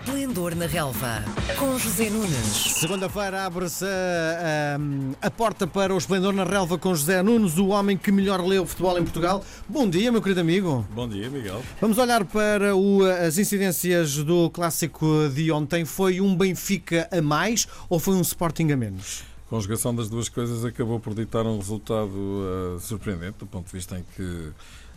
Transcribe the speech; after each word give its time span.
Esplendor 0.00 0.54
na 0.54 0.66
Relva, 0.66 1.24
com 1.58 1.76
José 1.76 2.08
Nunes. 2.08 2.76
Segunda-feira 2.78 3.44
abre-se 3.44 3.84
a, 3.84 4.78
a, 5.20 5.26
a 5.26 5.30
porta 5.30 5.66
para 5.66 5.92
o 5.92 5.98
Esplendor 5.98 6.32
na 6.32 6.44
Relva 6.44 6.78
com 6.78 6.94
José 6.94 7.20
Nunes, 7.20 7.58
o 7.58 7.66
homem 7.68 7.96
que 7.96 8.12
melhor 8.12 8.40
lê 8.40 8.60
o 8.60 8.64
futebol 8.64 8.96
em 8.96 9.02
Portugal. 9.02 9.44
Bom 9.68 9.90
dia, 9.90 10.12
meu 10.12 10.22
querido 10.22 10.40
amigo. 10.40 10.86
Bom 10.94 11.08
dia, 11.08 11.28
Miguel. 11.28 11.60
Vamos 11.80 11.98
olhar 11.98 12.24
para 12.24 12.76
o, 12.76 13.04
as 13.04 13.38
incidências 13.38 14.16
do 14.18 14.48
clássico 14.50 15.28
de 15.34 15.50
ontem. 15.50 15.84
Foi 15.84 16.20
um 16.20 16.34
Benfica 16.36 17.08
a 17.10 17.20
mais 17.20 17.66
ou 17.88 17.98
foi 17.98 18.14
um 18.14 18.22
Sporting 18.22 18.70
a 18.70 18.76
menos? 18.76 19.24
A 19.48 19.50
conjugação 19.50 19.92
das 19.92 20.08
duas 20.08 20.28
coisas 20.28 20.64
acabou 20.64 21.00
por 21.00 21.12
ditar 21.12 21.44
um 21.44 21.58
resultado 21.58 22.14
uh, 22.14 22.78
surpreendente, 22.78 23.38
do 23.40 23.46
ponto 23.46 23.66
de 23.66 23.72
vista 23.72 23.98
em 23.98 24.04
que 24.14 24.52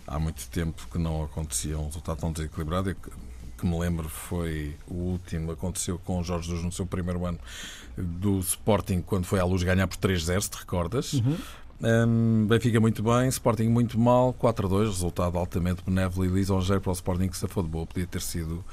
há 0.05 0.19
muito 0.19 0.47
tempo 0.49 0.87
que 0.91 0.99
não 0.99 1.23
acontecia 1.23 1.77
um 1.79 1.87
resultado 1.87 2.19
tão 2.19 2.31
desequilibrado 2.31 2.95
que 3.61 3.67
me 3.67 3.79
lembro 3.79 4.09
foi 4.09 4.75
o 4.87 4.95
último, 4.95 5.51
aconteceu 5.51 5.99
com 5.99 6.19
o 6.19 6.23
Jorge 6.23 6.47
Jesus 6.47 6.65
no 6.65 6.71
seu 6.71 6.85
primeiro 6.85 7.25
ano 7.25 7.39
do 7.95 8.39
Sporting, 8.39 9.01
quando 9.01 9.25
foi 9.25 9.39
à 9.39 9.45
luz 9.45 9.61
ganhar 9.61 9.87
por 9.87 9.97
3-0, 9.97 10.41
se 10.41 10.49
te 10.49 10.57
recordas. 10.57 11.13
Uhum. 11.13 11.37
Um, 11.83 12.45
Benfica 12.47 12.79
muito 12.79 13.01
bem, 13.01 13.27
Sporting 13.27 13.67
muito 13.67 13.99
mal, 13.99 14.33
4-2, 14.33 14.85
resultado 14.85 15.37
altamente 15.37 15.83
benévolo 15.85 16.25
e 16.25 16.29
lisonjeiro 16.29 16.81
para 16.81 16.89
o 16.89 16.93
Sporting 16.93 17.27
que 17.27 17.37
se 17.37 17.45
boa. 17.47 17.85
Podia 17.85 18.07
ter 18.07 18.21
sido 18.21 18.63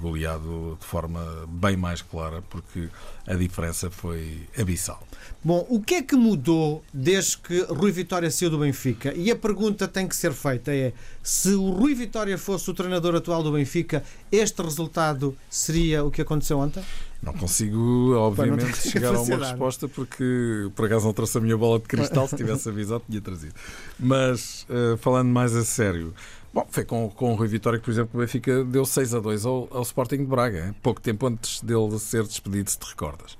goleado 0.00 0.76
de 0.80 0.86
forma 0.86 1.20
bem 1.48 1.76
mais 1.76 2.02
clara, 2.02 2.42
porque 2.50 2.88
a 3.26 3.34
diferença 3.34 3.90
foi 3.90 4.46
abissal. 4.58 5.02
Bom, 5.44 5.66
o 5.68 5.80
que 5.80 5.94
é 5.94 6.02
que 6.02 6.14
mudou 6.14 6.84
desde 6.92 7.38
que 7.38 7.62
Rui 7.62 7.90
Vitória 7.90 8.30
saiu 8.30 8.50
do 8.50 8.58
Benfica? 8.58 9.12
E 9.14 9.30
a 9.30 9.36
pergunta 9.36 9.88
tem 9.88 10.06
que 10.06 10.14
ser 10.14 10.32
feita 10.32 10.72
é: 10.72 10.92
se 11.22 11.54
o 11.54 11.70
Rui 11.70 11.94
Vitória 11.94 12.36
fosse 12.38 12.70
o 12.70 12.74
treinador 12.74 13.14
atual 13.14 13.42
do 13.42 13.52
Benfica, 13.52 14.04
este 14.30 14.62
resultado 14.62 15.36
seria 15.50 16.04
o 16.04 16.10
que 16.10 16.22
aconteceu 16.22 16.58
ontem? 16.58 16.82
Não 17.22 17.32
consigo, 17.32 18.14
obviamente, 18.16 18.64
não 18.64 18.72
chegar 18.74 19.14
a 19.14 19.20
uma 19.20 19.36
resposta 19.36 19.86
porque 19.86 20.68
por 20.74 20.86
acaso 20.86 21.06
não 21.06 21.12
trouxe 21.12 21.38
a 21.38 21.40
minha 21.40 21.56
bola 21.56 21.78
de 21.78 21.86
cristal. 21.86 22.26
Se 22.26 22.36
tivesse 22.36 22.68
avisado, 22.68 23.04
tinha 23.08 23.20
trazido. 23.20 23.54
Mas, 23.98 24.66
uh, 24.68 24.96
falando 24.96 25.28
mais 25.28 25.54
a 25.54 25.64
sério, 25.64 26.12
Bom, 26.52 26.66
foi 26.68 26.84
com, 26.84 27.08
com 27.08 27.32
o 27.32 27.34
Rui 27.34 27.48
Vitória 27.48 27.78
que, 27.78 27.84
por 27.86 27.90
exemplo, 27.90 28.10
o 28.14 28.20
Benfica 28.20 28.62
deu 28.64 28.84
6 28.84 29.14
a 29.14 29.20
2 29.20 29.46
ao, 29.46 29.68
ao 29.70 29.82
Sporting 29.82 30.18
de 30.18 30.26
Braga, 30.26 30.74
pouco 30.82 31.00
tempo 31.00 31.26
antes 31.26 31.62
dele 31.62 31.98
ser 31.98 32.24
despedido, 32.24 32.70
se 32.70 32.78
te 32.78 32.84
recordas. 32.84 33.38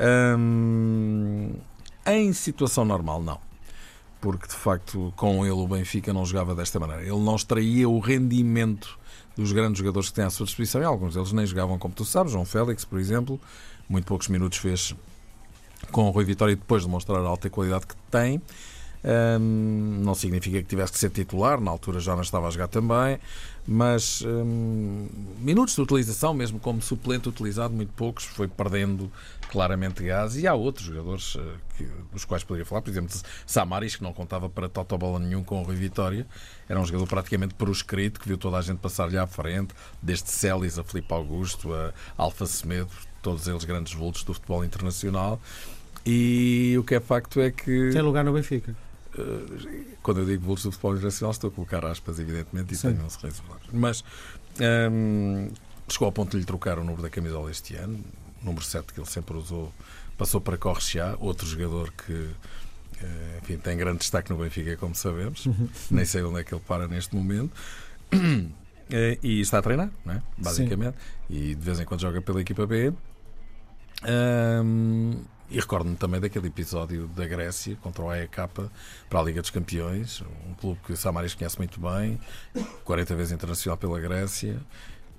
Hum, 0.00 1.52
em 2.06 2.32
situação 2.32 2.86
normal, 2.86 3.22
não. 3.22 3.38
Porque 4.20 4.48
de 4.48 4.54
facto, 4.54 5.12
com 5.14 5.44
ele, 5.44 5.52
o 5.52 5.68
Benfica 5.68 6.12
não 6.12 6.24
jogava 6.24 6.54
desta 6.54 6.80
maneira. 6.80 7.02
Ele 7.02 7.20
não 7.20 7.36
extraía 7.36 7.88
o 7.88 7.98
rendimento 8.00 8.98
dos 9.36 9.52
grandes 9.52 9.78
jogadores 9.78 10.08
que 10.08 10.14
tem 10.14 10.24
à 10.24 10.30
sua 10.30 10.46
disposição 10.46 10.80
e 10.80 10.84
alguns 10.84 11.14
deles 11.14 11.32
nem 11.32 11.46
jogavam 11.46 11.78
como 11.78 11.94
tu 11.94 12.04
sabes. 12.04 12.32
João 12.32 12.46
Félix, 12.46 12.84
por 12.84 12.98
exemplo, 12.98 13.38
muito 13.88 14.06
poucos 14.06 14.28
minutos 14.28 14.58
fez 14.58 14.96
com 15.92 16.08
o 16.08 16.10
Rui 16.10 16.24
Vitória 16.24 16.52
e 16.52 16.56
depois 16.56 16.82
de 16.82 16.88
mostrar 16.88 17.18
a 17.18 17.28
alta 17.28 17.48
qualidade 17.50 17.86
que 17.86 17.94
tem. 18.10 18.42
Um, 19.04 20.00
não 20.02 20.14
significa 20.14 20.58
que 20.58 20.68
tivesse 20.68 20.92
que 20.92 20.98
ser 20.98 21.10
titular, 21.10 21.60
na 21.60 21.70
altura 21.70 22.00
já 22.00 22.14
não 22.14 22.22
estava 22.22 22.48
a 22.48 22.50
jogar 22.50 22.66
também, 22.66 23.18
mas 23.66 24.22
um, 24.22 25.06
minutos 25.38 25.74
de 25.74 25.80
utilização, 25.82 26.34
mesmo 26.34 26.58
como 26.58 26.82
suplente 26.82 27.28
utilizado, 27.28 27.72
muito 27.72 27.92
poucos, 27.92 28.24
foi 28.24 28.48
perdendo 28.48 29.10
claramente 29.50 30.02
gás. 30.02 30.36
E 30.36 30.46
há 30.46 30.54
outros 30.54 30.86
jogadores 30.86 31.34
uh, 31.36 31.42
que, 31.76 31.86
dos 32.12 32.24
quais 32.24 32.42
poderia 32.42 32.64
falar, 32.64 32.82
por 32.82 32.90
exemplo, 32.90 33.14
Samaris, 33.46 33.94
que 33.94 34.02
não 34.02 34.12
contava 34.12 34.48
para 34.48 34.68
totobola 34.68 35.18
nenhum 35.18 35.44
com 35.44 35.60
o 35.60 35.62
Rui 35.62 35.76
Vitória, 35.76 36.26
era 36.68 36.80
um 36.80 36.84
jogador 36.84 37.06
praticamente 37.06 37.54
proscrito, 37.54 38.18
que 38.18 38.26
viu 38.26 38.38
toda 38.38 38.56
a 38.56 38.62
gente 38.62 38.78
passar-lhe 38.78 39.18
à 39.18 39.26
frente, 39.26 39.74
desde 40.02 40.30
Celis 40.30 40.78
a 40.78 40.82
Felipe 40.82 41.12
Augusto, 41.12 41.72
a 41.72 41.92
Alfa 42.16 42.46
Semedo, 42.46 42.90
todos 43.22 43.46
eles 43.46 43.64
grandes 43.64 43.92
vultos 43.92 44.24
do 44.24 44.34
futebol 44.34 44.64
internacional. 44.64 45.40
E 46.06 46.74
o 46.78 46.84
que 46.84 46.94
é 46.94 47.00
facto 47.00 47.38
é 47.40 47.50
que. 47.50 47.90
Tem 47.92 48.00
lugar 48.00 48.24
no 48.24 48.32
Benfica. 48.32 48.87
Eh, 49.18 49.96
quando 50.02 50.20
eu 50.20 50.26
digo 50.26 50.44
vultos 50.44 50.64
do 50.64 50.72
futebol 50.72 50.94
internacional, 50.94 51.32
estou 51.32 51.48
a 51.48 51.52
colocar 51.52 51.84
aspas, 51.84 52.18
evidentemente, 52.18 52.74
e 52.74 52.78
tenho 52.78 53.04
um 53.04 53.10
sorriso 53.10 53.42
Mas 53.72 54.02
um, 54.60 54.62
ehm, 54.62 55.50
chegou 55.88 56.06
ao 56.06 56.12
ponto 56.12 56.30
de 56.32 56.38
lhe 56.38 56.44
trocar 56.44 56.78
o 56.78 56.84
número 56.84 57.02
da 57.02 57.10
camisola 57.10 57.50
este 57.50 57.74
ano, 57.74 57.98
número 58.42 58.64
7 58.64 58.92
que 58.92 59.00
ele 59.00 59.08
sempre 59.08 59.36
usou, 59.36 59.72
passou 60.16 60.40
para 60.40 60.56
Correia, 60.56 61.16
outro 61.18 61.46
jogador 61.46 61.92
que 61.92 62.30
eh, 63.02 63.38
enfim, 63.42 63.56
tem 63.58 63.76
grande 63.76 63.98
destaque 63.98 64.30
no 64.30 64.38
Benfica, 64.38 64.76
como 64.76 64.94
sabemos. 64.94 65.46
Uhum. 65.46 65.68
Nem 65.90 66.04
sei 66.04 66.22
onde 66.22 66.40
é 66.40 66.44
que 66.44 66.54
ele 66.54 66.62
para 66.66 66.88
neste 66.88 67.14
momento. 67.14 67.52
Eh, 68.90 69.18
e 69.22 69.42
está 69.42 69.58
a 69.58 69.62
treinar, 69.62 69.90
não 70.02 70.14
é? 70.14 70.22
basicamente. 70.38 70.96
Sim. 71.28 71.34
E 71.34 71.54
de 71.54 71.60
vez 71.60 71.78
em 71.78 71.84
quando 71.84 72.00
joga 72.00 72.22
pela 72.22 72.40
equipa 72.40 72.66
B. 72.66 72.90
Um, 74.06 75.24
e 75.50 75.56
recordo-me 75.58 75.96
também 75.96 76.20
daquele 76.20 76.48
episódio 76.48 77.08
da 77.08 77.26
Grécia 77.26 77.76
contra 77.76 78.02
o 78.02 78.10
AEK 78.10 78.36
para 79.08 79.20
a 79.20 79.22
Liga 79.22 79.40
dos 79.40 79.50
Campeões, 79.50 80.22
um 80.46 80.54
clube 80.54 80.78
que 80.84 80.92
o 80.92 80.96
Samaris 80.96 81.34
conhece 81.34 81.56
muito 81.56 81.80
bem, 81.80 82.20
40 82.84 83.16
vezes 83.16 83.32
internacional 83.32 83.78
pela 83.78 83.98
Grécia, 83.98 84.60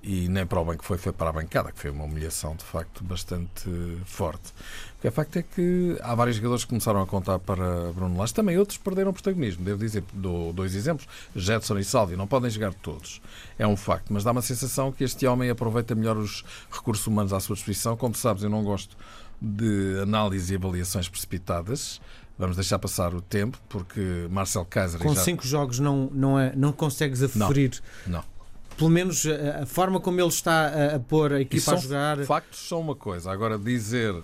e 0.02 0.28
nem 0.28 0.46
para 0.46 0.60
o 0.60 0.64
banco 0.64 0.84
foi, 0.84 0.96
foi 0.96 1.12
para 1.12 1.30
a 1.30 1.32
bancada, 1.32 1.70
que 1.72 1.78
foi 1.78 1.90
uma 1.90 2.04
humilhação 2.04 2.56
de 2.56 2.64
facto 2.64 3.04
bastante 3.04 3.70
forte. 4.04 4.50
O 4.98 5.00
que 5.00 5.08
é 5.08 5.10
facto 5.10 5.36
é 5.36 5.42
que 5.42 5.96
há 6.02 6.14
vários 6.14 6.36
jogadores 6.36 6.64
que 6.64 6.70
começaram 6.70 7.02
a 7.02 7.06
contar 7.06 7.38
para 7.38 7.92
Bruno 7.92 8.16
Lage, 8.16 8.32
também 8.32 8.56
outros 8.58 8.78
perderam 8.78 9.12
protagonismo. 9.12 9.64
Devo 9.64 9.78
dizer, 9.78 10.02
dou 10.12 10.52
dois 10.52 10.74
exemplos: 10.74 11.06
Jetson 11.36 11.78
e 11.78 11.84
Salvi, 11.84 12.16
não 12.16 12.26
podem 12.26 12.50
jogar 12.50 12.72
todos, 12.74 13.20
é 13.58 13.66
um 13.66 13.76
facto, 13.76 14.12
mas 14.12 14.24
dá 14.24 14.32
uma 14.32 14.42
sensação 14.42 14.90
que 14.90 15.04
este 15.04 15.26
homem 15.26 15.50
aproveita 15.50 15.94
melhor 15.94 16.16
os 16.16 16.44
recursos 16.70 17.06
humanos 17.06 17.32
à 17.32 17.40
sua 17.40 17.54
disposição. 17.54 17.96
Como 17.96 18.14
sabes, 18.14 18.42
eu 18.42 18.50
não 18.50 18.64
gosto 18.64 18.96
de 19.40 19.98
análise 20.02 20.52
e 20.52 20.56
avaliações 20.56 21.08
precipitadas. 21.08 22.00
Vamos 22.38 22.56
deixar 22.56 22.78
passar 22.78 23.14
o 23.14 23.20
tempo, 23.20 23.58
porque 23.68 24.26
Marcel 24.30 24.64
Kaiser. 24.64 24.98
Com 24.98 25.14
já... 25.14 25.20
cinco 25.20 25.46
jogos 25.46 25.78
não, 25.78 26.08
não, 26.10 26.38
é, 26.38 26.54
não 26.56 26.72
consegues 26.72 27.22
aferir. 27.22 27.78
Não. 28.06 28.18
não. 28.18 28.39
Pelo 28.80 28.90
menos 28.90 29.26
a, 29.26 29.64
a, 29.64 29.66
forma 29.66 30.00
como 30.00 30.18
ele 30.18 30.28
está 30.28 30.68
a, 30.68 30.96
a 30.96 30.98
pôr 30.98 31.34
a 31.34 31.40
equipa 31.42 31.74
a 31.74 31.76
jogar. 31.76 32.18
Factos 32.24 32.66
são 32.66 32.80
uma 32.80 32.94
coisa. 32.94 33.30
Agora, 33.30 33.58
dizer 33.58 34.14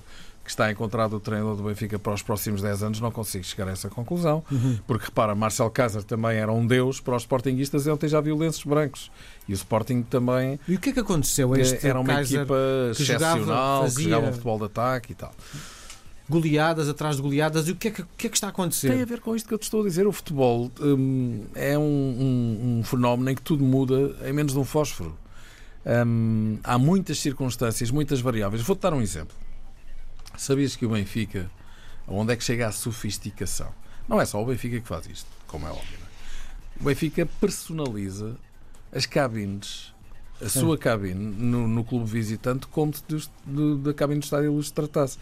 que 0.42 0.50
está 0.50 0.70
encontrado 0.70 1.14
o 1.14 1.20
treinador 1.20 1.56
do 1.56 1.64
Benfica 1.64 1.98
para 1.98 2.14
os 2.14 2.22
próximos 2.22 2.62
10 2.62 2.84
anos, 2.84 3.00
não 3.00 3.10
consigo 3.10 3.44
chegar 3.44 3.68
a 3.68 3.72
essa 3.72 3.90
conclusão. 3.90 4.42
Uhum. 4.50 4.78
Porque, 4.86 5.04
repara, 5.06 5.34
Marcel 5.34 5.68
Kaiser 5.68 6.02
também 6.04 6.38
era 6.38 6.50
um 6.50 6.66
deus 6.66 7.00
para 7.00 7.16
os 7.16 7.24
Sportingistas 7.24 7.84
e 7.84 7.90
ontem 7.90 8.08
já 8.08 8.18
viu 8.18 8.34
lenços 8.34 8.64
brancos. 8.64 9.10
E 9.46 9.52
o 9.52 9.54
Sporting 9.54 10.02
também. 10.02 10.58
E 10.66 10.76
o 10.76 10.80
que 10.80 10.88
é 10.88 10.92
que 10.94 11.00
aconteceu? 11.00 11.54
Este 11.54 11.86
era 11.86 12.00
uma 12.00 12.14
Kaiser 12.14 12.40
equipa 12.40 12.56
excepcional, 12.92 13.38
jogava, 13.38 13.82
fazia... 13.82 13.96
que 13.96 14.10
jogava 14.10 14.26
um 14.28 14.32
futebol 14.32 14.58
de 14.58 14.64
ataque 14.64 15.12
e 15.12 15.14
tal 15.14 15.34
goleadas 16.28 16.88
atrás 16.88 17.16
de 17.16 17.22
goleadas. 17.22 17.68
E 17.68 17.72
o 17.72 17.76
que 17.76 17.88
é 17.88 17.90
que, 17.90 18.04
que, 18.16 18.26
é 18.26 18.30
que 18.30 18.36
está 18.36 18.48
a 18.48 18.50
acontecer? 18.50 18.90
Tem 18.90 19.02
a 19.02 19.04
ver 19.04 19.20
com 19.20 19.34
isto 19.34 19.46
que 19.48 19.54
eu 19.54 19.58
te 19.58 19.64
estou 19.64 19.82
a 19.82 19.84
dizer. 19.84 20.06
O 20.06 20.12
futebol 20.12 20.70
hum, 20.80 21.44
é 21.54 21.78
um, 21.78 21.82
um, 21.82 22.78
um, 22.78 22.84
fenómeno 22.84 23.30
em 23.30 23.34
que 23.34 23.42
tudo 23.42 23.64
muda 23.64 24.16
em 24.24 24.32
menos 24.32 24.52
de 24.52 24.58
um 24.58 24.64
fósforo. 24.64 25.16
Hum, 26.06 26.58
há 26.64 26.78
muitas 26.78 27.18
circunstâncias, 27.20 27.90
muitas 27.90 28.20
variáveis. 28.20 28.62
Vou-te 28.62 28.80
dar 28.80 28.92
um 28.92 29.00
exemplo. 29.00 29.36
Sabias 30.36 30.76
que 30.76 30.84
o 30.84 30.90
Benfica, 30.90 31.50
onde 32.06 32.32
é 32.32 32.36
que 32.36 32.44
chega 32.44 32.66
a 32.66 32.72
sofisticação? 32.72 33.72
Não 34.08 34.20
é 34.20 34.26
só 34.26 34.42
o 34.42 34.46
Benfica 34.46 34.78
que 34.80 34.86
faz 34.86 35.06
isto, 35.06 35.26
como 35.46 35.66
é 35.66 35.70
óbvio. 35.70 35.98
É? 36.02 36.80
O 36.80 36.84
Benfica 36.84 37.26
personaliza 37.40 38.36
as 38.92 39.06
cabines, 39.06 39.94
a 40.40 40.48
Sim. 40.48 40.60
sua 40.60 40.76
cabine 40.76 41.14
no, 41.14 41.66
no, 41.66 41.82
clube 41.82 42.04
visitante, 42.04 42.66
como 42.66 42.92
do, 43.46 43.78
da 43.78 43.94
cabine 43.94 44.20
do 44.20 44.24
estádio 44.24 44.52
Luz 44.52 44.70
tratasse. 44.70 45.18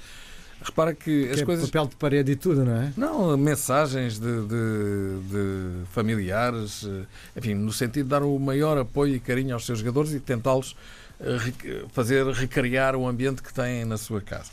Repara 0.63 0.95
que, 0.95 1.27
que 1.27 1.31
as 1.31 1.41
é 1.41 1.45
coisas. 1.45 1.67
papel 1.67 1.89
de 1.89 1.97
parede 1.97 2.33
e 2.33 2.37
tudo, 2.37 2.65
não 2.65 2.77
é? 2.77 2.93
Não, 2.97 3.37
mensagens 3.37 4.19
de, 4.19 4.43
de, 4.43 5.21
de, 5.29 5.87
familiares, 5.93 6.85
eh, 6.87 7.05
enfim, 7.37 7.55
no 7.55 7.73
sentido 7.73 8.05
de 8.05 8.11
dar 8.11 8.23
o 8.23 8.39
maior 8.39 8.79
apoio 8.79 9.15
e 9.15 9.21
carinho 9.21 9.53
aos 9.53 9.67
seus 9.67 9.81
jogadores 9.81 10.13
e 10.13 10.21
tentá-los 10.21 10.75
eh, 11.21 11.85
fazer 11.93 12.27
recriar 12.29 12.97
o 12.97 13.07
ambiente 13.07 13.43
que 13.43 13.53
têm 13.53 13.85
na 13.85 13.99
sua 13.99 14.21
casa. 14.21 14.51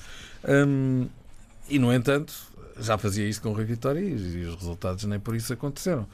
Hum, 0.48 1.07
e, 1.69 1.80
no 1.80 1.94
entanto, 1.94 2.33
já 2.80 2.97
fazia 2.97 3.27
isso 3.27 3.42
com 3.42 3.50
o 3.50 3.54
Rui 3.54 3.65
Vitória 3.65 4.00
e, 4.00 4.45
os 4.45 4.56
resultados 4.56 5.04
nem 5.06 5.19
por 5.19 5.36
isso 5.36 5.54
aconteceram. 5.54 6.06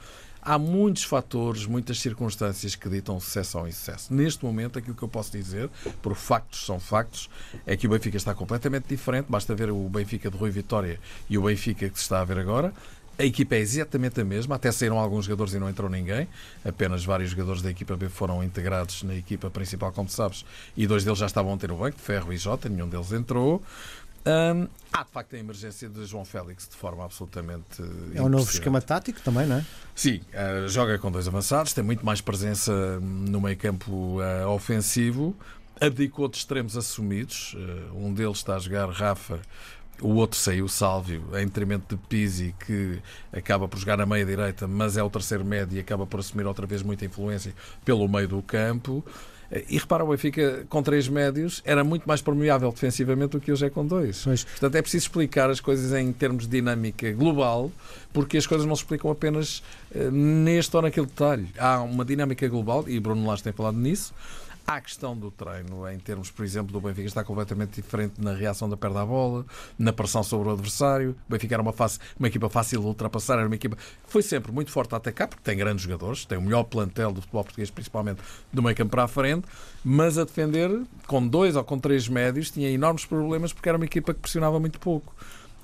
Há 0.50 0.58
muitos 0.58 1.04
fatores, 1.04 1.66
muitas 1.66 2.00
circunstâncias 2.00 2.74
que 2.74 2.88
ditam 2.88 3.20
sucesso 3.20 3.60
ou 3.60 3.68
insucesso. 3.68 4.14
Neste 4.14 4.46
momento, 4.46 4.80
aquilo 4.80 4.96
que 4.96 5.04
eu 5.04 5.10
posso 5.10 5.30
dizer, 5.30 5.70
por 6.02 6.16
factos 6.16 6.66
são 6.66 6.80
factos, 6.80 7.30
é 7.66 7.76
que 7.76 7.86
o 7.86 7.90
Benfica 7.90 8.16
está 8.16 8.34
completamente 8.34 8.88
diferente. 8.88 9.26
Basta 9.28 9.54
ver 9.54 9.70
o 9.70 9.90
Benfica 9.90 10.32
de 10.32 10.38
Rui 10.38 10.50
Vitória 10.50 11.02
e 11.30 11.38
o 11.38 11.42
Benfica 11.42 11.90
que 11.90 11.98
se 11.98 12.04
está 12.04 12.22
a 12.22 12.24
ver 12.24 12.38
agora. 12.38 12.74
A 13.20 13.26
equipa 13.26 13.56
é 13.56 13.60
exatamente 13.60 14.22
a 14.22 14.24
mesma, 14.24 14.56
até 14.56 14.72
saíram 14.72 14.98
alguns 14.98 15.26
jogadores 15.26 15.54
e 15.54 15.60
não 15.60 15.68
entrou 15.68 15.90
ninguém. 15.90 16.30
Apenas 16.64 17.04
vários 17.04 17.32
jogadores 17.32 17.62
da 17.62 17.70
equipa 17.70 17.98
B 17.98 18.08
foram 18.08 18.42
integrados 18.42 19.04
na 19.04 19.16
equipa 19.16 19.50
principal, 19.50 19.92
como 19.92 20.08
sabes, 20.08 20.46
e 20.78 20.88
dois 20.88 21.04
deles 21.04 21.20
já 21.20 21.26
estavam 21.26 21.54
a 21.54 21.58
ter 21.58 21.74
o 21.74 21.76
banco, 21.76 22.00
Ferro 22.00 22.32
e 22.32 22.38
Jota, 22.38 22.70
nenhum 22.70 22.88
deles 22.88 23.12
entrou. 23.12 23.62
Um, 24.28 24.68
há 24.92 25.04
de 25.04 25.12
facto 25.12 25.36
a 25.36 25.40
emergência 25.40 25.88
de 25.88 26.06
João 26.06 26.26
Félix 26.26 26.68
de 26.68 26.76
forma 26.76 27.06
absolutamente. 27.06 27.82
É 28.14 28.22
um 28.22 28.30
novo 28.30 28.50
esquema 28.50 28.82
tático 28.82 29.22
também, 29.22 29.48
não 29.48 29.58
é? 29.58 29.66
Sim, 29.96 30.22
uh, 30.34 30.68
joga 30.68 31.00
com 31.00 31.10
dois 31.12 31.28
avançados, 31.28 31.74
tem 31.74 31.84
muito 31.84 32.06
mais 32.06 32.20
presença 32.20 33.00
no 33.00 33.40
meio 33.40 33.58
campo 33.58 34.20
uh, 34.20 34.50
ofensivo 34.50 35.36
abdicou 35.80 36.28
de 36.28 36.38
extremos 36.38 36.76
assumidos. 36.76 37.54
Uh, 37.54 38.06
um 38.06 38.14
deles 38.14 38.38
está 38.38 38.56
a 38.56 38.60
jogar 38.60 38.90
Rafa, 38.90 39.40
o 40.02 40.16
outro 40.16 40.38
saiu 40.38 40.68
Sálvio, 40.68 41.24
em 41.34 41.46
detrimento 41.46 41.96
de 41.96 42.02
Pizzi, 42.08 42.54
que 42.66 43.00
acaba 43.32 43.68
por 43.68 43.80
jogar 43.80 43.98
na 43.98 44.06
meia 44.06 44.26
direita, 44.26 44.68
mas 44.68 44.96
é 44.96 45.04
o 45.04 45.10
terceiro 45.10 45.44
médio 45.44 45.78
e 45.78 45.80
acaba 45.80 46.06
por 46.06 46.20
assumir 46.20 46.46
outra 46.46 46.68
vez 46.68 46.84
muita 46.84 47.06
influência 47.06 47.54
pelo 47.84 48.08
meio 48.08 48.28
do 48.28 48.42
campo. 48.42 49.04
E 49.70 49.78
repara, 49.78 50.04
o 50.04 50.10
Benfica 50.10 50.66
com 50.68 50.84
três 50.84 51.08
médios 51.08 51.62
era 51.66 51.84
muito 51.84 52.06
mais 52.06 52.22
permeável 52.22 52.70
defensivamente 52.72 53.32
do 53.32 53.40
que 53.40 53.52
hoje 53.52 53.66
é 53.66 53.70
com 53.70 53.86
dois. 53.86 54.22
Pois. 54.24 54.44
Portanto, 54.44 54.76
é 54.76 54.82
preciso 54.82 55.06
explicar 55.06 55.50
as 55.50 55.60
coisas 55.60 55.98
em 55.98 56.12
termos 56.12 56.44
de 56.44 56.50
dinâmica 56.50 57.12
global, 57.14 57.72
porque 58.12 58.38
as 58.38 58.46
coisas 58.46 58.68
não 58.68 58.76
se 58.76 58.82
explicam 58.82 59.10
apenas 59.10 59.64
eh, 59.96 60.10
neste 60.12 60.76
ou 60.76 60.82
naquele 60.82 61.06
detalhe. 61.06 61.48
Há 61.58 61.82
uma 61.82 62.04
dinâmica 62.04 62.48
global, 62.48 62.84
e 62.88 63.00
Bruno 63.00 63.26
Lage 63.26 63.44
tem 63.44 63.54
falado 63.54 63.78
nisso, 63.78 64.14
Há 64.70 64.76
a 64.76 64.82
questão 64.82 65.16
do 65.18 65.32
treino, 65.32 65.90
em 65.90 65.98
termos, 65.98 66.30
por 66.30 66.44
exemplo, 66.44 66.74
do 66.74 66.82
Benfica 66.82 67.08
está 67.08 67.24
completamente 67.24 67.82
diferente 67.82 68.16
na 68.20 68.34
reação 68.34 68.68
da 68.68 68.76
perda 68.76 69.02
à 69.02 69.06
bola, 69.06 69.46
na 69.80 69.94
pressão 69.94 70.22
sobre 70.22 70.50
o 70.50 70.52
adversário. 70.52 71.16
O 71.26 71.32
Benfica 71.32 71.56
era 71.56 71.62
uma, 71.62 71.72
face, 71.72 72.00
uma 72.20 72.28
equipa 72.28 72.50
fácil 72.50 72.82
de 72.82 72.86
ultrapassar, 72.86 73.36
era 73.38 73.48
uma 73.48 73.56
equipa 73.56 73.78
que 73.78 73.84
foi 74.08 74.22
sempre 74.22 74.52
muito 74.52 74.70
forte 74.70 74.94
a 74.94 74.98
atacar, 74.98 75.30
porque 75.30 75.42
tem 75.42 75.58
grandes 75.58 75.84
jogadores, 75.84 76.26
tem 76.26 76.38
o 76.38 76.42
melhor 76.42 76.66
plantel 76.66 77.14
do 77.14 77.22
futebol 77.22 77.46
português, 77.46 77.72
principalmente 77.72 78.20
do 78.52 78.62
meio 78.62 78.76
campo 78.76 78.92
para 78.92 79.06
a 79.06 79.08
frente, 79.08 79.48
mas 79.86 80.18
a 80.18 80.26
defender 80.26 80.70
com 81.08 81.26
dois 81.26 81.56
ou 81.56 81.64
com 81.64 81.80
três 81.80 82.10
médios 82.10 82.52
tinha 82.52 82.70
enormes 82.70 83.06
problemas 83.06 83.54
porque 83.54 83.70
era 83.70 83.78
uma 83.78 83.86
equipa 83.86 84.14
que 84.14 84.20
pressionava 84.20 84.60
muito 84.60 84.82
pouco. 84.82 85.16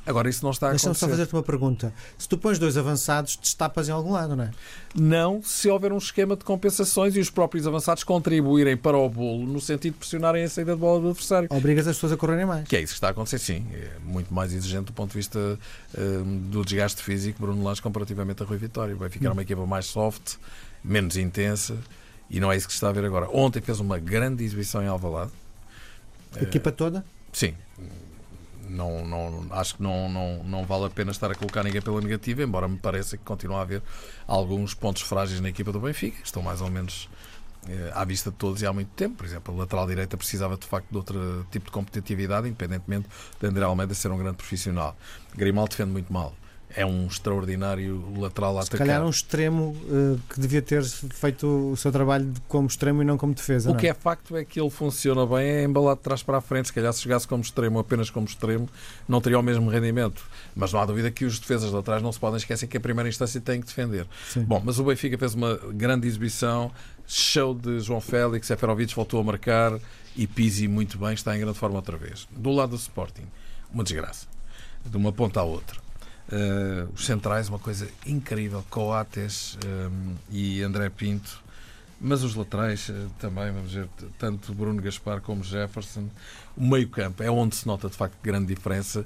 Agora, 0.06 0.30
isso 0.30 0.44
não 0.44 0.52
está 0.52 0.68
a 0.68 0.70
acontecer. 0.70 0.90
Deixa-me 0.90 1.00
só 1.00 1.08
fazer-te 1.08 1.34
uma 1.34 1.44
pergunta. 1.44 1.94
Se 2.18 2.28
tu 2.28 2.38
pões 2.38 2.60
dois 2.60 2.78
avançados, 2.78 3.38
destapas 3.42 3.88
em 3.88 3.92
algum 3.92 4.12
lado, 4.12 4.36
não 4.36 4.44
é? 4.44 4.52
Não, 4.94 5.42
se 5.42 5.70
houver 5.70 5.94
um 5.94 5.98
esquema 5.98 6.36
de 6.36 6.44
compensações 6.44 7.16
e 7.16 7.20
os 7.20 7.30
próprios 7.30 7.66
avançados 7.66 8.04
contribuírem 8.04 8.76
para 8.76 8.98
o 8.98 9.10
bolo 9.10 9.46
no 9.46 9.62
sentido 9.62 9.94
de 9.94 10.00
pressionarem 10.00 10.44
a 10.44 10.50
saída 10.50 10.74
de 10.74 10.80
bola 10.80 11.00
do 11.00 11.10
adversário. 11.10 11.48
Obrigas 11.50 11.88
as 11.88 11.96
pessoas 11.96 12.12
a 12.12 12.18
correrem 12.18 12.46
mais. 12.46 12.68
Que 12.68 12.76
é 12.76 12.82
isso 12.82 12.94
que 12.94 12.98
está 12.98 13.08
a 13.08 13.12
acontecer, 13.12 13.40
sim. 13.40 13.66
É 13.74 13.92
muito 14.04 14.34
mais 14.34 14.54
exigente 14.54 14.86
do 14.86 14.94
ponto 14.94 15.12
de 15.12 15.18
vista 15.18 15.40
uh, 15.40 16.24
do 16.50 16.66
desgaste 16.66 17.02
físico 17.02 17.40
Bruno 17.40 17.64
Lage 17.64 17.82
comparativamente 17.82 18.44
a 18.44 18.46
Rui 18.46 18.58
Vitória. 18.58 18.94
Vai 18.96 19.10
ficar 19.10 19.30
hum. 19.30 19.34
uma 19.34 19.42
equipa 19.42 19.66
mais 19.66 19.86
soft, 19.86 20.36
menos 20.84 21.16
intensa 21.16 21.78
e 22.30 22.42
não 22.42 22.52
é 22.52 22.58
isso 22.58 22.68
que 22.68 22.74
se 22.74 22.78
está 22.78 22.90
a 22.90 22.92
ver 22.92 23.06
agora. 23.06 23.30
Ontem 23.32 23.62
fez 23.62 23.80
uma 23.80 23.98
grande 23.98 24.44
exibição 24.44 24.84
em 24.84 24.88
Alvalade. 24.88 25.32
A 26.36 26.44
equipa 26.44 26.72
toda? 26.72 27.06
Sim 27.32 27.54
não, 28.74 29.06
não, 29.06 29.46
acho 29.52 29.76
que 29.76 29.84
não, 29.84 30.10
não, 30.10 30.44
não 30.44 30.66
vale 30.66 30.86
a 30.86 30.90
pena 30.90 31.12
estar 31.12 31.32
a 31.32 31.36
colocar 31.36 31.64
ninguém 31.64 31.82
pela 31.82 32.02
negativa, 32.02 32.44
embora 32.44 32.68
me 32.68 32.78
pareça 32.78 33.18
que 33.18 33.24
continua 33.24 33.60
a 33.60 33.62
haver 33.62 33.82
alguns 34.28 34.74
pontos 34.74 35.02
frágeis 35.02 35.40
na 35.40 35.50
equipa 35.50 35.72
do 35.72 35.80
Benfica, 35.80 36.18
estão 36.24 36.42
mais 36.42 36.62
ou 36.62 36.70
menos 36.70 37.10
eh, 37.68 37.92
à 37.94 38.04
vista 38.04 38.30
de 38.32 38.38
todos 38.38 38.62
e 38.62 38.66
há 38.66 38.74
muito 38.74 38.90
tempo. 38.90 39.16
Por 39.18 39.26
exemplo, 39.26 39.54
a 39.54 39.58
lateral 39.60 39.88
direita 39.88 40.18
precisava 40.18 40.58
de 40.58 40.66
facto 40.68 40.90
de 40.90 40.98
outro 40.98 41.48
tipo 41.52 41.66
de 41.66 41.72
competitividade, 41.72 42.48
independentemente 42.48 43.08
de 43.40 43.48
André 43.48 43.64
Almeida 43.64 43.94
ser 43.94 44.12
um 44.12 44.18
grande 44.18 44.38
profissional. 44.38 44.96
Grimaldo 45.36 45.70
defende 45.70 45.92
muito 45.92 46.12
mal 46.12 46.34
é 46.76 46.86
um 46.86 47.08
extraordinário 47.08 48.04
lateral 48.18 48.58
a 48.58 48.64
Se 48.64 48.72
calhar 48.72 49.04
um 49.04 49.10
extremo 49.10 49.76
uh, 49.88 50.20
que 50.30 50.40
devia 50.40 50.62
ter 50.62 50.84
feito 50.84 51.72
o 51.72 51.78
seu 51.78 51.92
trabalho 51.92 52.32
como 52.48 52.68
extremo 52.68 53.02
e 53.02 53.06
não 53.06 53.18
como 53.18 53.34
defesa. 53.34 53.70
O 53.70 53.74
não? 53.74 53.80
que 53.80 53.88
é 53.88 53.94
facto 53.94 54.36
é 54.36 54.44
que 54.44 54.60
ele 54.60 54.70
funciona 54.70 55.26
bem, 55.26 55.46
é 55.46 55.64
embalado 55.64 55.98
de 55.98 56.04
trás 56.04 56.24
para 56.24 56.38
a 56.38 56.42
frente. 56.42 56.68
Se 56.68 56.74
calhar 56.74 56.92
se 56.94 57.04
jogasse 57.04 57.28
como 57.28 57.42
extremo, 57.42 57.80
apenas 57.80 58.10
como 58.10 58.26
extremo, 58.26 58.68
não 59.08 59.22
teria 59.22 59.40
o 59.40 59.44
mesmo 59.44 59.70
rendimento. 59.70 60.24
Mas 60.56 60.74
não 60.74 60.80
há 60.80 60.86
dúvida 60.86 61.12
que 61.12 61.26
os 61.26 61.40
defesas 61.40 61.72
de 61.72 61.78
atrás 61.78 62.02
não 62.02 62.12
se 62.12 62.20
podem 62.20 62.38
esquecer 62.38 62.68
que 62.68 62.78
a 62.78 62.82
primeira 62.82 63.08
instância 63.08 63.40
têm 63.40 63.62
que 63.62 63.68
defender. 63.68 64.08
Sim. 64.30 64.44
Bom, 64.44 64.62
mas 64.64 64.80
o 64.80 64.84
Benfica 64.84 65.18
fez 65.18 65.36
uma 65.36 65.56
grande 65.74 66.08
exibição, 66.08 66.72
show 67.08 67.54
de 67.54 67.80
João 67.80 68.02
Félix, 68.02 68.48
Seferovic 68.48 68.96
voltou 68.96 69.20
a 69.20 69.24
marcar 69.24 69.80
e 70.16 70.26
Pizzi 70.28 70.68
muito 70.68 70.98
bem, 70.98 71.14
está 71.14 71.36
em 71.36 71.40
grande 71.40 71.58
forma 71.58 71.76
outra 71.76 71.98
vez. 71.98 72.28
Do 72.32 72.52
lado 72.52 72.72
do 72.72 72.76
Sporting, 72.76 73.26
uma 73.72 73.84
desgraça. 73.84 74.28
De 74.86 74.98
uma 74.98 75.14
ponta 75.14 75.40
à 75.40 75.44
outra. 75.44 75.83
Uh, 76.32 76.90
os 76.94 77.06
centrais, 77.06 77.50
uma 77.50 77.60
coisa 77.60 77.88
incrível, 78.06 78.64
Coates 78.70 79.58
um, 79.66 80.14
eh, 80.14 80.18
e 80.32 80.62
André 80.64 80.90
Pinto, 80.90 81.44
mas 82.00 82.24
os 82.24 82.34
laterais 82.34 82.88
uh, 82.90 83.10
também, 83.20 83.52
vamos 83.52 83.74
ver, 83.74 83.90
tanto 84.18 84.54
Bruno 84.54 84.82
Gaspar 84.82 85.20
como 85.22 85.44
Jefferson. 85.44 86.08
O 86.56 86.66
meio-campo 86.66 87.22
é 87.22 87.30
onde 87.30 87.56
se 87.56 87.68
nota 87.68 87.90
de 87.90 87.96
facto 87.96 88.16
grande 88.24 88.48
diferença. 88.54 89.06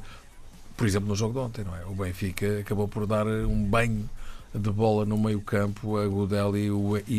Por 0.75 0.86
exemplo, 0.86 1.10
no 1.10 1.16
jogo 1.16 1.34
de 1.34 1.40
ontem, 1.40 1.66
não 1.66 1.75
é? 1.75 1.84
O 1.86 1.96
Benfica 1.96 2.60
acabou 2.60 2.88
por 2.88 3.08
dar 3.08 3.25
um 3.25 3.63
banho 3.63 4.08
de 4.54 4.72
bola 4.72 5.06
no 5.06 5.18
meio-campo 5.18 5.98
a 5.98 6.08
Godel 6.08 6.58
e 6.58 6.72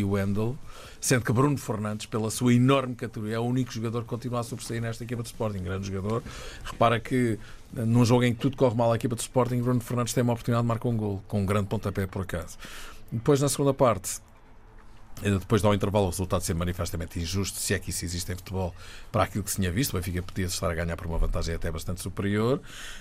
o 0.03 0.11
Wendel, 0.11 0.57
sendo 1.01 1.25
que 1.25 1.33
Bruno 1.33 1.57
Fernandes, 1.57 2.07
pela 2.07 2.31
sua 2.31 2.55
enorme 2.55 2.95
categoria, 2.95 3.37
é 3.37 3.39
o 3.39 3.45
único 3.45 3.73
jogador 3.73 4.03
que 4.03 4.09
continua 4.09 4.41
a 4.41 4.43
sobressair 4.43 4.81
nesta 4.81 5.05
equipa 5.05 5.23
de 5.23 5.29
Sporting. 5.29 5.63
Grande 5.63 5.87
jogador. 5.87 6.23
Repara 6.65 6.99
que 6.99 7.39
num 7.73 8.05
jogo 8.05 8.25
em 8.25 8.35
que 8.35 8.41
tudo 8.41 8.57
corre 8.57 8.75
mal 8.75 8.93
à 8.93 8.97
equipa 8.97 9.15
de 9.15 9.23
Sporting, 9.23 9.61
Bruno 9.61 9.81
Fernandes 9.81 10.13
tem 10.13 10.23
uma 10.23 10.33
oportunidade 10.33 10.65
de 10.65 10.69
marcar 10.69 10.89
um 10.89 10.97
gol, 10.97 11.23
com 11.29 11.43
um 11.43 11.47
grande 11.47 11.69
pontapé 11.69 12.07
por 12.07 12.23
acaso. 12.23 12.59
Depois, 13.13 13.41
na 13.41 13.49
segunda 13.49 13.73
parte, 13.73 14.21
depois 15.23 15.61
de 15.61 15.67
ao 15.67 15.75
intervalo 15.75 16.06
o 16.06 16.11
resultado 16.11 16.43
ser 16.43 16.55
manifestamente 16.55 17.19
injusto, 17.19 17.59
se 17.59 17.75
é 17.75 17.79
que 17.79 17.91
isso 17.91 18.05
existe 18.05 18.32
em 18.32 18.37
futebol, 18.37 18.75
para 19.11 19.25
aquilo 19.25 19.43
que 19.44 19.50
se 19.50 19.56
tinha 19.56 19.70
visto, 19.70 19.93
o 19.93 19.97
Benfica 19.97 20.23
podia 20.23 20.47
estar 20.47 20.70
a 20.70 20.75
ganhar 20.75 20.97
por 20.97 21.06
uma 21.06 21.19
vantagem 21.19 21.55
até 21.55 21.70
bastante 21.70 22.00
superior. 22.00 22.61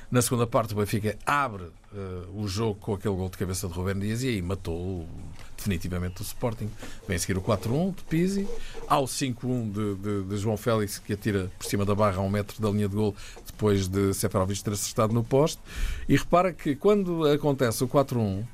Na 0.09 0.21
segunda 0.21 0.47
parte, 0.47 0.73
o 0.73 0.77
Benfica 0.77 1.17
abre 1.25 1.63
uh, 1.63 2.41
o 2.41 2.47
jogo 2.47 2.75
com 2.75 2.93
aquele 2.93 3.15
gol 3.15 3.29
de 3.29 3.37
cabeça 3.37 3.67
de 3.67 3.73
Rubén 3.73 3.99
Dias 3.99 4.23
e 4.23 4.29
aí 4.29 4.41
matou 4.41 5.07
definitivamente 5.55 6.21
o 6.21 6.23
Sporting. 6.23 6.69
Vem 7.07 7.17
a 7.17 7.19
seguir 7.19 7.37
o 7.37 7.41
4-1 7.41 7.95
de 7.95 8.03
Pizzi, 8.03 8.47
ao 8.87 9.05
5-1 9.05 9.71
de, 9.71 9.95
de, 9.95 10.23
de, 10.29 10.37
João 10.37 10.57
Félix, 10.57 10.99
que 10.99 11.13
atira 11.13 11.51
por 11.57 11.65
cima 11.65 11.85
da 11.85 11.93
barra 11.95 12.17
a 12.17 12.21
um 12.21 12.29
metro 12.29 12.61
da 12.61 12.69
linha 12.69 12.87
de 12.87 12.95
gol, 12.95 13.15
depois 13.45 13.87
de 13.87 14.13
Seferovic 14.13 14.63
ter 14.63 14.73
acertado 14.73 15.13
no 15.13 15.23
poste. 15.23 15.59
E 16.07 16.15
repara 16.15 16.53
que 16.53 16.75
quando 16.75 17.27
acontece 17.27 17.83
o 17.83 17.87
4-1, 17.87 18.45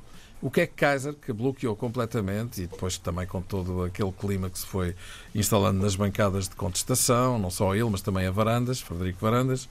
o 0.43 0.51
que 0.51 0.59
é 0.59 0.67
que 0.67 0.73
Kaiser, 0.73 1.13
que 1.13 1.31
bloqueou 1.31 1.73
completamente, 1.73 2.61
e 2.63 2.67
depois 2.67 2.97
também 2.97 3.25
com 3.25 3.41
todo 3.41 3.83
aquele 3.83 4.11
clima 4.11 4.49
que 4.49 4.59
se 4.59 4.65
foi 4.65 4.93
instalando 5.33 5.81
nas 5.81 5.95
bancadas 5.95 6.49
de 6.49 6.55
contestação, 6.57 7.39
não 7.39 7.49
só 7.49 7.73
ele, 7.73 7.89
mas 7.89 8.01
também 8.01 8.27
a 8.27 8.31
Varandas, 8.31 8.81
Frederico 8.81 9.19
Varandas, 9.21 9.69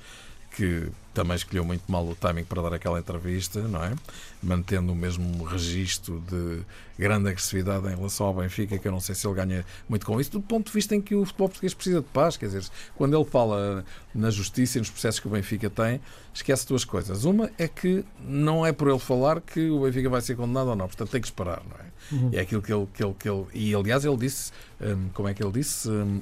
que 0.57 0.89
também 1.15 1.37
escolheu 1.37 1.65
muito 1.65 1.91
mal 1.91 2.07
o 2.07 2.15
timing 2.15 2.45
para 2.45 2.63
dar 2.63 2.75
aquela 2.75 2.99
entrevista, 2.99 3.61
não 3.61 3.85
é? 3.85 3.95
Mantendo 4.43 4.93
o 4.93 4.97
mesmo 4.97 5.45
registro 5.45 6.23
de 6.29 6.63
grande 6.99 7.29
agressividade 7.29 7.87
em 7.87 7.97
relação 7.97 8.27
ao 8.27 8.35
Benfica, 8.35 8.79
que 8.79 8.89
eu 8.89 8.93
não 8.93 9.01
sei 9.01 9.15
se 9.15 9.27
ele 9.27 9.35
ganha 9.35 9.65
muito 9.89 10.07
com 10.07 10.21
isso, 10.21 10.31
do 10.31 10.41
ponto 10.41 10.67
de 10.67 10.73
vista 10.73 10.95
em 10.95 11.01
que 11.01 11.15
o 11.15 11.25
futebol 11.25 11.49
português 11.49 11.75
precisa 11.75 12.01
de 12.01 12.07
paz. 12.09 12.37
Quer 12.37 12.47
dizer, 12.47 12.65
quando 12.95 13.17
ele 13.17 13.25
fala 13.25 13.85
na 14.15 14.31
justiça 14.31 14.79
e 14.79 14.81
nos 14.81 14.91
processos 14.91 15.21
que 15.21 15.27
o 15.27 15.31
Benfica 15.31 15.69
tem, 15.69 16.01
esquece 16.33 16.67
duas 16.67 16.85
coisas. 16.85 17.25
Uma 17.25 17.51
é 17.59 17.69
que 17.69 18.05
não 18.21 18.65
é 18.65 18.73
por 18.73 18.89
ele 18.89 18.99
falar 18.99 19.41
que 19.41 19.71
o 19.71 19.83
Benfica 19.83 20.09
vai 20.09 20.21
ser 20.21 20.35
condenado 20.37 20.69
ou 20.69 20.77
não, 20.77 20.87
portanto 20.87 21.11
tem 21.11 21.21
que 21.21 21.27
esperar, 21.27 21.63
não 21.69 21.77
é? 21.77 21.82
Uhum. 22.11 22.31
É 22.33 22.41
aquilo 22.41 22.61
que 22.61 22.73
ele, 22.73 22.87
que, 22.93 23.03
ele, 23.03 23.15
que 23.19 23.29
ele. 23.29 23.47
E 23.55 23.75
aliás, 23.75 24.05
ele 24.05 24.17
disse, 24.17 24.53
um, 24.81 25.09
como 25.15 25.29
é 25.29 25.35
que 25.35 25.43
ele 25.43 25.53
disse? 25.53 25.89
Um, 25.89 26.21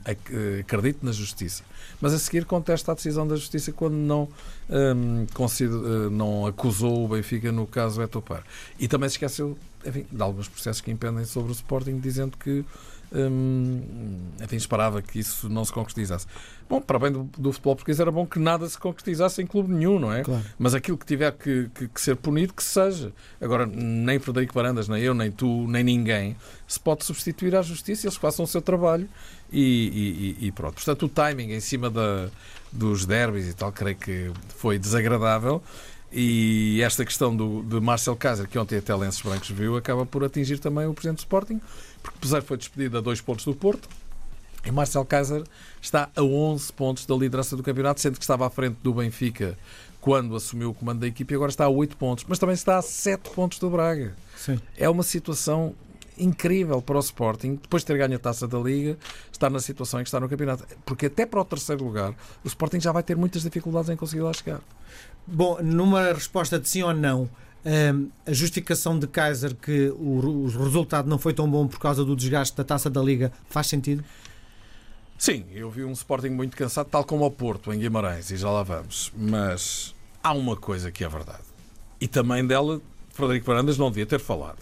acredito 0.60 1.04
na 1.04 1.12
justiça. 1.12 1.62
Mas 2.00 2.12
a 2.12 2.18
seguir 2.18 2.44
contesta 2.44 2.92
a 2.92 2.94
decisão 2.94 3.26
da 3.26 3.36
justiça 3.36 3.72
quando 3.72 3.94
não 3.94 4.28
um, 4.68 5.24
uh, 5.24 6.10
não 6.10 6.46
acusou 6.46 7.04
o 7.04 7.08
Benfica 7.08 7.50
no 7.50 7.66
caso 7.66 8.02
Etopar. 8.02 8.44
E 8.78 8.86
também 8.86 9.08
se 9.08 9.14
esqueceu 9.14 9.56
enfim, 9.84 10.06
de 10.10 10.22
alguns 10.22 10.48
processos 10.48 10.80
que 10.80 10.90
impendem 10.90 11.24
sobre 11.24 11.50
o 11.50 11.54
Sporting, 11.54 11.98
dizendo 11.98 12.36
que 12.36 12.64
hum, 13.12 13.80
enfim, 14.42 14.56
esperava 14.56 15.02
que 15.02 15.18
isso 15.18 15.48
não 15.48 15.64
se 15.64 15.72
concretizasse. 15.72 16.26
Bom, 16.68 16.80
para 16.80 16.98
bem 16.98 17.10
do, 17.10 17.24
do, 17.36 17.52
futebol 17.52 17.74
português 17.74 17.98
era 17.98 18.12
bom 18.12 18.24
que 18.24 18.38
nada 18.38 18.68
se 18.68 18.78
concretizasse 18.78 19.42
em 19.42 19.46
clube 19.46 19.72
nenhum, 19.72 19.98
não 19.98 20.12
é? 20.12 20.22
Claro. 20.22 20.44
Mas 20.58 20.74
aquilo 20.74 20.96
que 20.96 21.04
tiver 21.04 21.32
que, 21.32 21.68
que, 21.74 21.88
que, 21.88 22.00
ser 22.00 22.16
punido, 22.16 22.54
que 22.54 22.62
seja. 22.62 23.12
Agora, 23.40 23.66
nem 23.66 24.18
Frederico 24.18 24.54
Barandas, 24.54 24.88
nem 24.88 25.02
eu, 25.02 25.12
nem 25.12 25.30
tu, 25.30 25.66
nem 25.66 25.82
ninguém 25.82 26.36
se 26.66 26.78
pode 26.78 27.04
substituir 27.04 27.56
à 27.56 27.62
justiça, 27.62 28.06
eles 28.06 28.16
façam 28.16 28.44
o 28.44 28.48
seu 28.48 28.62
trabalho 28.62 29.08
e, 29.52 30.36
e, 30.40 30.46
e 30.46 30.52
pronto. 30.52 30.74
Portanto, 30.74 31.06
o 31.06 31.08
timing 31.08 31.52
em 31.52 31.60
cima 31.60 31.90
da, 31.90 32.28
dos 32.70 33.04
derbys 33.04 33.48
e 33.48 33.54
tal, 33.54 33.72
creio 33.72 33.96
que 33.96 34.30
foi 34.56 34.78
desagradável. 34.78 35.60
E 36.12 36.80
esta 36.82 37.04
questão 37.04 37.34
do, 37.34 37.62
de 37.62 37.80
Marcel 37.80 38.16
Kaiser, 38.16 38.48
que 38.48 38.58
ontem 38.58 38.78
até 38.78 38.94
Lenços 38.94 39.22
Brancos 39.22 39.50
viu, 39.50 39.76
acaba 39.76 40.04
por 40.04 40.24
atingir 40.24 40.58
também 40.58 40.86
o 40.86 40.94
Presidente 40.94 41.18
do 41.18 41.20
Sporting, 41.20 41.60
porque 42.02 42.18
apesar 42.18 42.42
foi 42.42 42.56
despedido 42.56 42.98
a 42.98 43.00
dois 43.00 43.20
pontos 43.20 43.44
do 43.44 43.54
Porto, 43.54 43.88
e 44.64 44.70
Marcel 44.70 45.04
Kaiser 45.04 45.42
está 45.80 46.10
a 46.14 46.22
11 46.22 46.72
pontos 46.72 47.06
da 47.06 47.14
liderança 47.14 47.56
do 47.56 47.62
campeonato, 47.62 48.00
sendo 48.00 48.16
que 48.16 48.24
estava 48.24 48.46
à 48.46 48.50
frente 48.50 48.76
do 48.82 48.92
Benfica 48.92 49.56
quando 50.00 50.34
assumiu 50.34 50.70
o 50.70 50.74
comando 50.74 51.00
da 51.00 51.06
equipe 51.06 51.32
e 51.32 51.36
agora 51.36 51.50
está 51.50 51.64
a 51.64 51.68
8 51.68 51.96
pontos, 51.96 52.24
mas 52.26 52.38
também 52.38 52.54
está 52.54 52.78
a 52.78 52.82
7 52.82 53.30
pontos 53.30 53.58
do 53.58 53.70
Braga. 53.70 54.14
Sim. 54.36 54.58
É 54.76 54.88
uma 54.88 55.02
situação 55.02 55.74
incrível 56.18 56.82
para 56.82 56.96
o 56.96 57.00
Sporting, 57.00 57.54
depois 57.56 57.82
de 57.82 57.86
ter 57.86 57.98
ganho 57.98 58.16
a 58.16 58.18
taça 58.18 58.46
da 58.46 58.58
Liga, 58.58 58.98
estar 59.32 59.50
na 59.50 59.60
situação 59.60 60.00
em 60.00 60.02
que 60.02 60.08
está 60.08 60.20
no 60.20 60.28
campeonato. 60.28 60.64
Porque 60.84 61.06
até 61.06 61.24
para 61.24 61.40
o 61.40 61.44
terceiro 61.44 61.84
lugar, 61.84 62.14
o 62.44 62.48
Sporting 62.48 62.80
já 62.80 62.92
vai 62.92 63.02
ter 63.02 63.16
muitas 63.16 63.42
dificuldades 63.42 63.88
em 63.88 63.96
conseguir 63.96 64.22
lá 64.22 64.32
chegar. 64.32 64.60
Bom, 65.26 65.58
numa 65.62 66.12
resposta 66.12 66.58
de 66.58 66.68
sim 66.68 66.82
ou 66.82 66.92
não, 66.92 67.28
hum, 67.64 68.08
a 68.26 68.32
justificação 68.32 68.98
de 68.98 69.06
Kaiser 69.06 69.54
que 69.54 69.88
o, 69.90 70.46
resultado 70.46 71.08
não 71.08 71.18
foi 71.18 71.32
tão 71.32 71.48
bom 71.48 71.66
por 71.66 71.78
causa 71.78 72.04
do 72.04 72.16
desgaste 72.16 72.56
da 72.56 72.64
taça 72.64 72.90
da 72.90 73.02
Liga 73.02 73.32
faz 73.48 73.66
sentido? 73.66 74.04
Sim, 75.18 75.44
eu 75.52 75.70
vi 75.70 75.84
um 75.84 75.92
Sporting 75.92 76.30
muito 76.30 76.56
cansado, 76.56 76.88
tal 76.88 77.04
como 77.04 77.26
o 77.26 77.30
Porto, 77.30 77.72
em 77.72 77.78
Guimarães, 77.78 78.30
e 78.30 78.36
já 78.36 78.50
lá 78.50 78.62
vamos. 78.62 79.12
Mas 79.14 79.94
há 80.22 80.32
uma 80.32 80.56
coisa 80.56 80.90
que 80.90 81.04
é 81.04 81.08
verdade. 81.08 81.44
E 82.00 82.08
também 82.08 82.46
dela, 82.46 82.80
Frederico 83.10 83.46
Varandas 83.46 83.76
não 83.76 83.90
devia 83.90 84.06
ter 84.06 84.18
falado. 84.18 84.58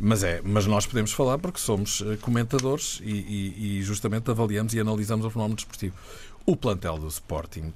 Mas 0.00 0.24
é, 0.24 0.40
mas 0.42 0.66
nós 0.66 0.86
podemos 0.86 1.12
falar 1.12 1.38
porque 1.38 1.60
somos 1.60 2.02
eh, 2.02 2.16
comentadores 2.16 3.00
e, 3.04 3.10
e, 3.10 3.78
e 3.78 3.82
justamente 3.82 4.30
avaliamos 4.30 4.72
e 4.72 4.80
analisamos 4.80 5.26
o 5.26 5.30
fenómeno 5.30 5.56
desportivo. 5.56 5.94
O 6.46 6.56
plantel 6.56 6.98
do 6.98 7.06
Sporting, 7.06 7.72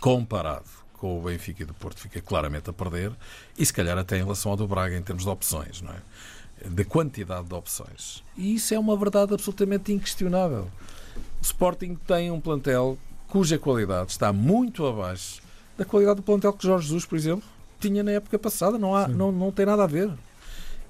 comparado 0.00 0.68
com 0.94 1.18
o 1.18 1.22
Benfica 1.22 1.62
e 1.62 1.66
do 1.66 1.74
Porto, 1.74 2.00
fica 2.00 2.20
claramente 2.20 2.70
a 2.70 2.72
perder 2.72 3.12
e 3.56 3.64
se 3.64 3.72
calhar 3.72 3.96
até 3.96 4.16
em 4.16 4.22
relação 4.22 4.50
ao 4.50 4.56
do 4.56 4.66
Braga 4.66 4.96
em 4.96 5.02
termos 5.02 5.24
de 5.24 5.30
opções, 5.30 5.80
não 5.80 5.92
é? 5.92 6.00
da 6.64 6.84
quantidade 6.84 7.46
de 7.46 7.54
opções. 7.54 8.22
E 8.36 8.54
isso 8.54 8.74
é 8.74 8.78
uma 8.78 8.96
verdade 8.96 9.32
absolutamente 9.32 9.92
inquestionável. 9.92 10.68
O 11.40 11.42
Sporting 11.42 11.96
tem 12.06 12.30
um 12.30 12.40
plantel 12.40 12.98
cuja 13.28 13.58
qualidade 13.58 14.10
está 14.10 14.32
muito 14.32 14.86
abaixo 14.86 15.40
da 15.76 15.84
qualidade 15.84 16.16
do 16.16 16.22
plantel 16.22 16.52
que 16.52 16.66
Jorge 16.66 16.86
Jesus, 16.86 17.06
por 17.06 17.16
exemplo, 17.16 17.48
tinha 17.78 18.02
na 18.02 18.12
época 18.12 18.38
passada. 18.38 18.76
Não, 18.78 18.94
há, 18.94 19.06
não, 19.06 19.30
não 19.30 19.52
tem 19.52 19.64
nada 19.64 19.84
a 19.84 19.86
ver. 19.86 20.10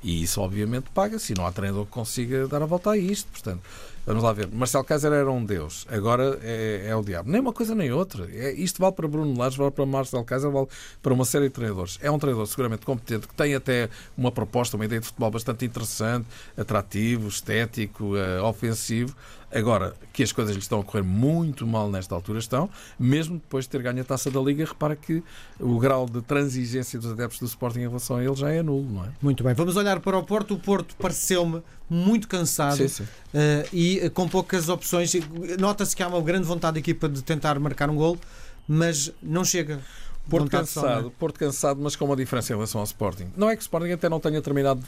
E 0.03 0.23
isso, 0.23 0.41
obviamente, 0.41 0.87
paga-se. 0.95 1.35
Não 1.35 1.47
há 1.47 1.53
treinador 1.53 1.85
que 1.85 1.93
consiga 1.93 2.49
dar 2.49 2.62
a 2.62 2.67
volta 2.67 2.93
a 2.93 2.97
isto. 2.97 3.31
Portanto, 3.31 3.61
vamos 4.09 4.23
lá 4.23 4.33
ver. 4.33 4.49
Marcelo 4.53 4.85
Kaiser 4.85 5.12
era 5.12 5.31
um 5.31 5.45
deus. 5.45 5.87
Agora 5.91 6.38
é, 6.43 6.87
é 6.88 6.97
o 6.97 7.03
diabo. 7.03 7.31
Nem 7.31 7.41
uma 7.41 7.53
coisa 7.53 7.75
nem 7.75 7.93
outra. 7.93 8.29
É, 8.33 8.53
isto 8.53 8.81
vale 8.81 8.93
para 8.93 9.07
Bruno 9.07 9.38
Lares, 9.38 9.57
vale 9.57 9.71
para 9.71 9.87
Marcelo 9.87 10.25
Kaiser, 10.25 10.50
vale 10.50 10.69
para 11.03 11.12
uma 11.12 11.25
série 11.25 11.45
de 11.45 11.55
treinadores. 11.55 11.99
É 12.03 12.11
um 12.11 12.19
treinador 12.19 12.47
seguramente 12.47 12.85
competente, 12.85 13.29
que 13.29 13.35
tem 13.35 13.55
até 13.55 13.88
uma 14.17 14.33
proposta, 14.33 14.77
uma 14.77 14.85
ideia 14.85 15.00
de 15.00 15.07
futebol 15.07 15.31
bastante 15.31 15.65
interessante, 15.65 16.27
atrativo, 16.57 17.29
estético, 17.29 18.15
uh, 18.15 18.45
ofensivo. 18.45 19.15
Agora, 19.50 19.95
que 20.12 20.23
as 20.23 20.31
coisas 20.31 20.55
lhe 20.55 20.61
estão 20.61 20.81
a 20.81 20.85
correr 20.85 21.03
muito 21.03 21.67
mal 21.67 21.91
nesta 21.91 22.15
altura 22.15 22.38
estão, 22.38 22.69
mesmo 22.99 23.37
depois 23.37 23.65
de 23.65 23.71
ter 23.71 23.83
ganho 23.83 24.03
a 24.03 24.05
taça 24.05 24.31
da 24.31 24.41
Liga, 24.41 24.65
repara 24.65 24.95
que 24.95 25.23
o 25.59 25.79
grau 25.79 26.05
de 26.05 26.21
transigência 26.21 26.99
dos 26.99 27.12
adeptos 27.12 27.38
do 27.38 27.47
Sporting 27.47 27.81
em 27.81 27.88
relação 27.88 28.17
a 28.17 28.25
ele 28.25 28.35
já 28.35 28.50
é 28.50 28.62
nulo, 28.62 28.87
não 28.91 29.05
é? 29.05 29.09
Muito 29.23 29.43
bem. 29.43 29.55
Vamos 29.55 29.77
olhar 29.77 30.00
para 30.00 30.19
o 30.19 30.23
Porto. 30.23 30.55
O 30.55 30.59
Porto 30.59 30.95
pareceu-me 30.97 31.62
muito 31.90 32.28
cansado 32.28 32.76
Sim, 32.76 32.88
sim. 32.88 33.07
eh, 33.35 33.66
e 33.73 34.11
com 34.11 34.28
poucas 34.28 34.68
opções. 34.68 35.12
Nota-se 35.59 35.95
que 35.97 36.02
há 36.02 36.09
uma 36.09 36.21
grande 36.21 36.45
vontade 36.47 36.75
da 36.75 36.80
equipa 36.80 37.09
de 37.09 37.23
tentar 37.23 37.59
marcar 37.59 37.88
um 37.90 37.97
gol, 37.97 38.18
mas 38.66 39.12
não 39.23 39.45
chega. 39.45 39.80
Porto 40.28 40.50
só, 40.52 40.59
cansado, 40.59 41.07
é? 41.09 41.11
Porto 41.18 41.38
cansado, 41.38 41.80
mas 41.83 41.97
com 41.97 42.04
uma 42.04 42.14
diferença 42.14 42.52
em 42.52 42.57
relação 42.57 42.80
ao 42.80 42.85
Sporting. 42.85 43.28
Não 43.35 43.49
é 43.49 43.57
que 43.57 43.62
o 43.62 43.64
Sporting 43.64 43.92
até 43.92 44.11
não 44.11 44.21
tenha 44.21 44.42
terminado 44.42 44.83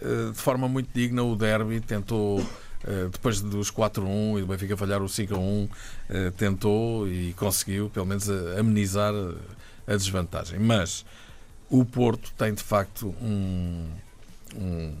eh, 0.00 0.30
de 0.32 0.38
forma 0.38 0.68
muito 0.68 0.88
digna 0.94 1.20
o 1.24 1.34
derby, 1.34 1.80
tentou 1.80 2.38
eh, 2.84 3.08
depois 3.10 3.40
dos 3.40 3.72
4-1 3.72 4.38
e 4.38 4.40
do 4.42 4.46
Benfica 4.46 4.76
falhar 4.76 5.02
o 5.02 5.06
5-1, 5.06 5.68
eh, 6.08 6.30
tentou 6.36 7.08
e 7.08 7.32
conseguiu 7.32 7.90
pelo 7.90 8.06
menos 8.06 8.28
eh, 8.28 8.60
amenizar 8.60 9.12
eh, 9.12 9.92
a 9.92 9.96
desvantagem. 9.96 10.60
Mas 10.60 11.04
o 11.68 11.84
Porto 11.84 12.30
tem 12.38 12.54
de 12.54 12.62
facto 12.62 13.12
um- 13.20 13.88
um- 14.54 14.94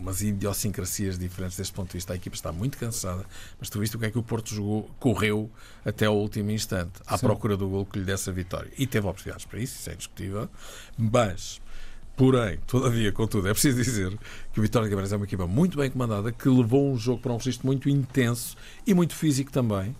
umas 0.00 0.22
idiosincrasias 0.22 1.18
diferentes 1.18 1.56
deste 1.56 1.72
ponto 1.72 1.88
de 1.88 1.94
vista. 1.94 2.12
A 2.12 2.16
equipa 2.16 2.34
está 2.34 2.50
muito 2.50 2.78
cansada, 2.78 3.24
mas 3.58 3.68
tu 3.68 3.78
viste 3.78 3.96
o 3.96 3.98
que 3.98 4.06
é 4.06 4.10
que 4.10 4.18
o 4.18 4.22
Porto 4.22 4.54
jogou, 4.54 4.90
correu 4.98 5.50
até 5.84 6.06
ao 6.06 6.16
último 6.16 6.50
instante, 6.50 7.00
à 7.06 7.16
Sim. 7.16 7.26
procura 7.26 7.56
do 7.56 7.68
gol 7.68 7.86
que 7.86 7.98
lhe 7.98 8.04
desse 8.04 8.30
a 8.30 8.32
vitória. 8.32 8.70
E 8.78 8.86
teve 8.86 9.06
oportunidades 9.06 9.44
para 9.44 9.60
isso, 9.60 9.78
isso 9.78 9.90
é 9.90 9.92
indiscutível. 9.92 10.48
Mas, 10.96 11.60
porém, 12.16 12.58
todavia, 12.66 13.12
contudo, 13.12 13.48
é 13.48 13.52
preciso 13.52 13.76
dizer 13.76 14.18
que 14.52 14.58
o 14.58 14.62
Vitória 14.62 14.86
de 14.86 14.90
Guimarães 14.90 15.12
é 15.12 15.16
uma 15.16 15.26
equipa 15.26 15.46
muito 15.46 15.76
bem 15.76 15.90
comandada, 15.90 16.32
que 16.32 16.48
levou 16.48 16.90
um 16.90 16.96
jogo 16.96 17.20
para 17.20 17.32
um 17.32 17.36
registro 17.36 17.66
muito 17.66 17.88
intenso 17.88 18.56
e 18.86 18.94
muito 18.94 19.14
físico 19.14 19.52
também, 19.52 19.94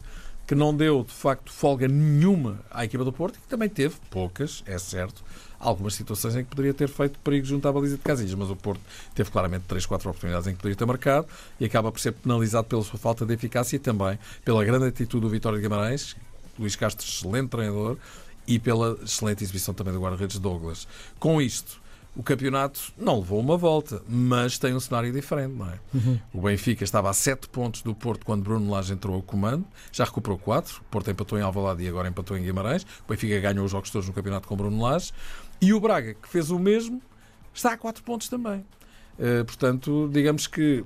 que 0.50 0.54
não 0.56 0.74
deu, 0.74 1.04
de 1.04 1.12
facto, 1.12 1.52
folga 1.52 1.86
nenhuma 1.86 2.58
à 2.72 2.84
equipa 2.84 3.04
do 3.04 3.12
Porto, 3.12 3.38
que 3.38 3.46
também 3.46 3.68
teve, 3.68 3.94
poucas, 4.10 4.64
é 4.66 4.76
certo, 4.78 5.22
algumas 5.60 5.94
situações 5.94 6.34
em 6.34 6.42
que 6.42 6.50
poderia 6.50 6.74
ter 6.74 6.88
feito 6.88 7.20
perigo 7.20 7.46
junto 7.46 7.68
à 7.68 7.72
baliza 7.72 7.96
de 7.96 8.02
Casilhas, 8.02 8.34
mas 8.34 8.50
o 8.50 8.56
Porto 8.56 8.80
teve 9.14 9.30
claramente 9.30 9.62
3, 9.68 9.86
4 9.86 10.10
oportunidades 10.10 10.48
em 10.48 10.50
que 10.50 10.56
poderia 10.56 10.74
ter 10.74 10.84
marcado 10.86 11.28
e 11.60 11.64
acaba 11.64 11.92
por 11.92 12.00
ser 12.00 12.10
penalizado 12.14 12.66
pela 12.66 12.82
sua 12.82 12.98
falta 12.98 13.24
de 13.24 13.32
eficácia 13.32 13.76
e 13.76 13.78
também 13.78 14.18
pela 14.44 14.64
grande 14.64 14.86
atitude 14.86 15.22
do 15.22 15.30
Vitória 15.30 15.56
de 15.56 15.62
Guimarães, 15.62 16.16
Luís 16.58 16.74
Castro, 16.74 17.06
excelente 17.06 17.50
treinador, 17.50 17.96
e 18.44 18.58
pela 18.58 18.98
excelente 19.04 19.44
exibição 19.44 19.72
também 19.72 19.94
do 19.94 20.00
guarda-redes 20.00 20.40
Douglas. 20.40 20.88
Com 21.20 21.40
isto, 21.40 21.79
o 22.16 22.22
campeonato 22.22 22.92
não 22.98 23.20
levou 23.20 23.38
uma 23.38 23.56
volta, 23.56 24.02
mas 24.08 24.58
tem 24.58 24.74
um 24.74 24.80
cenário 24.80 25.12
diferente, 25.12 25.54
não 25.54 25.70
é? 25.70 25.78
O 26.32 26.42
Benfica 26.42 26.82
estava 26.82 27.08
a 27.08 27.12
7 27.12 27.48
pontos 27.48 27.82
do 27.82 27.94
Porto 27.94 28.26
quando 28.26 28.42
Bruno 28.42 28.70
Lage 28.70 28.92
entrou 28.92 29.14
ao 29.14 29.22
comando, 29.22 29.64
já 29.92 30.04
recuperou 30.04 30.38
4. 30.38 30.78
O 30.78 30.84
Porto 30.84 31.10
empatou 31.10 31.38
em 31.38 31.42
Alvalade 31.42 31.82
e 31.82 31.88
agora 31.88 32.08
empatou 32.08 32.36
em 32.36 32.42
Guimarães. 32.42 32.82
O 32.82 33.10
Benfica 33.10 33.38
ganhou 33.40 33.64
os 33.64 33.70
jogos 33.70 33.90
todos 33.90 34.08
no 34.08 34.14
campeonato 34.14 34.48
com 34.48 34.56
Bruno 34.56 34.82
Lage. 34.82 35.12
E 35.60 35.72
o 35.72 35.80
Braga, 35.80 36.14
que 36.14 36.28
fez 36.28 36.50
o 36.50 36.58
mesmo, 36.58 37.00
está 37.54 37.72
a 37.72 37.76
4 37.76 38.02
pontos 38.02 38.28
também. 38.28 38.64
Eh, 39.18 39.44
portanto, 39.44 40.08
digamos 40.12 40.46
que 40.46 40.84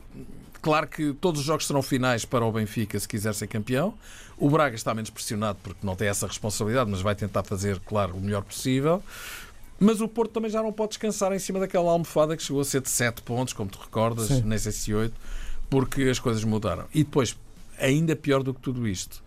Claro 0.65 0.89
que 0.89 1.13
todos 1.13 1.43
os 1.43 1.47
jogos 1.47 1.67
serão 1.67 1.83
finais 1.83 2.25
para 2.25 2.43
o 2.43 2.51
Benfica 2.51 2.99
se 2.99 3.07
quiser 3.07 3.35
ser 3.35 3.49
campeão. 3.49 3.93
O 4.35 4.49
Braga 4.49 4.75
está 4.75 4.95
menos 4.95 5.11
pressionado 5.11 5.59
porque 5.63 5.87
não 5.87 5.95
tem 5.95 6.09
essa 6.09 6.27
responsabilidade, 6.27 6.91
mas 6.91 7.03
vai 7.03 7.15
tentar 7.15 7.43
fazer, 7.43 7.79
claro, 7.81 8.15
o 8.15 8.21
melhor 8.21 8.43
possível. 8.43 9.03
Mas 9.79 10.01
o 10.01 10.09
Porto 10.09 10.33
também 10.33 10.51
já 10.51 10.63
não 10.63 10.73
pode 10.73 10.91
descansar 10.91 11.33
em 11.33 11.39
cima 11.39 11.59
daquela 11.59 11.91
almofada 11.91 12.37
que 12.37 12.43
chegou 12.43 12.63
a 12.63 12.65
ser 12.65 12.81
de 12.81 12.89
7 12.91 13.23
pontos, 13.23 13.53
como 13.53 13.71
te 13.71 13.79
recordas, 13.79 14.29
Sim. 14.29 14.43
nem 14.45 14.59
sei 14.59 14.73
se 14.73 14.95
8, 14.95 15.15
porque 15.69 16.03
as 16.05 16.19
coisas 16.19 16.45
mudaram. 16.45 16.85
E 16.95 17.03
depois, 17.03 17.37
ainda 17.79 18.15
pior 18.15 18.43
do 18.43 18.55
que 18.55 18.61
tudo 18.61 18.87
isto, 18.87 19.23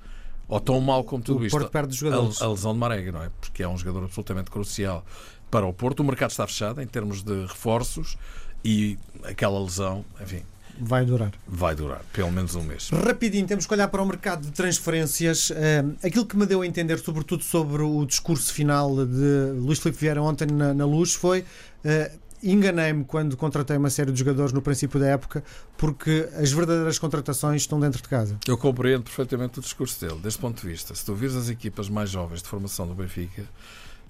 ou 0.48 0.60
tão 0.60 0.80
mal 0.80 1.04
como 1.04 1.22
tudo 1.22 1.42
o 1.42 1.46
isto, 1.46 1.58
Porto 1.58 1.70
perde 1.72 1.92
os 1.92 1.98
jogadores. 1.98 2.42
a, 2.42 2.46
a 2.46 2.50
lesão 2.50 2.74
de 2.74 2.80
Marega, 2.80 3.12
não 3.12 3.22
é? 3.24 3.30
Porque 3.42 3.62
é 3.62 3.68
um 3.68 3.77
jogador 3.77 4.06
absolutamente 4.06 4.50
crucial 4.50 5.06
para 5.51 5.66
o 5.66 5.74
Porto. 5.74 6.00
O 6.00 6.04
mercado 6.04 6.32
está 6.32 6.48
fechado 6.48 6.82
em 6.82 6.88
termos 6.88 7.22
de 7.24 7.46
reforços 7.46 8.18
e 8.63 8.98
aquela 9.24 9.60
lesão, 9.60 10.06
enfim, 10.22 10.44
Vai 10.79 11.05
durar. 11.05 11.31
vai 11.48 11.75
durar 11.75 12.01
pelo 12.13 12.31
menos 12.31 12.55
um 12.55 12.63
mês. 12.63 12.89
Rapidinho, 12.89 13.46
temos 13.48 13.65
que 13.65 13.74
olhar 13.74 13.88
para 13.88 14.01
o 14.01 14.05
mercado 14.05 14.46
de 14.46 14.51
transferências. 14.51 15.51
Eh, 15.51 15.84
aquilo 16.03 16.25
que 16.25 16.38
me 16.38 16.46
deu 16.46 16.62
a 16.62 16.67
entender, 16.67 16.98
sobretudo 17.00 17.43
sobre 17.43 17.81
o 17.81 18.05
discurso 18.05 18.53
final 18.53 18.96
de 19.05 19.51
Luís 19.60 19.79
Filipe 19.79 20.00
Vieira 20.00 20.22
ontem 20.22 20.46
na, 20.48 20.74
na 20.74 20.86
Luz, 20.86 21.13
foi. 21.13 21.43
eh, 21.84 22.12
Enganei-me 22.43 23.03
quando 23.03 23.36
contratei 23.36 23.75
uma 23.77 23.89
série 23.89 24.12
de 24.12 24.19
jogadores 24.19 24.53
no 24.53 24.62
princípio 24.62 25.00
da 25.00 25.07
época, 25.07 25.43
porque 25.75 26.29
as 26.39 26.51
verdadeiras 26.51 27.00
contratações 27.00 27.63
estão 27.63 27.79
dentro 27.79 28.00
de 28.00 28.07
casa. 28.07 28.38
Eu 28.48 28.55
compreendo 28.55 29.01
perfeitamente 29.01 29.57
o 29.57 29.62
discurso 29.62 30.00
dele, 30.05 30.19
deste 30.22 30.39
ponto 30.39 30.62
de 30.62 30.67
vista. 30.67 30.93
Se 30.93 31.03
tu 31.03 31.15
vires 31.15 31.36
as 31.36 31.50
equipas 31.50 31.89
mais 31.89 32.12
jovens 32.12 32.43
de 32.43 32.48
formação 32.48 32.86
do 32.88 32.93
Benfica, 32.93 33.43